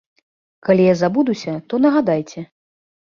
[0.69, 2.39] Калі я забудуся, то нагадайце.